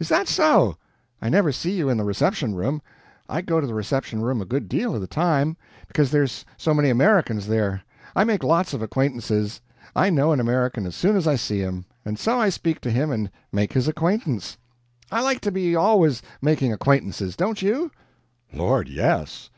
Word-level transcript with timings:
is 0.00 0.08
that 0.08 0.26
so? 0.26 0.76
I 1.22 1.28
never 1.28 1.52
see 1.52 1.70
you 1.70 1.88
in 1.88 1.98
the 1.98 2.02
reception 2.04 2.56
room. 2.56 2.82
I 3.28 3.42
go 3.42 3.60
to 3.60 3.66
the 3.68 3.74
reception 3.76 4.22
room 4.22 4.40
a 4.40 4.44
good 4.44 4.68
deal 4.68 4.92
of 4.92 5.00
the 5.00 5.06
time, 5.06 5.56
because 5.86 6.10
there's 6.10 6.44
so 6.56 6.74
many 6.74 6.90
Americans 6.90 7.46
there. 7.46 7.82
I 8.16 8.24
make 8.24 8.42
lots 8.42 8.74
of 8.74 8.82
acquaintances. 8.82 9.60
I 9.94 10.10
know 10.10 10.32
an 10.32 10.40
American 10.40 10.84
as 10.84 10.96
soon 10.96 11.14
as 11.14 11.28
I 11.28 11.36
see 11.36 11.60
him 11.60 11.84
and 12.04 12.18
so 12.18 12.40
I 12.40 12.48
speak 12.48 12.80
to 12.80 12.90
him 12.90 13.12
and 13.12 13.30
make 13.52 13.72
his 13.72 13.86
acquaintance. 13.86 14.58
I 15.12 15.20
like 15.22 15.40
to 15.42 15.52
be 15.52 15.76
always 15.76 16.22
making 16.42 16.72
acquaintances 16.72 17.36
don't 17.36 17.62
you?" 17.62 17.92
"Lord, 18.52 18.88
yes!" 18.88 19.48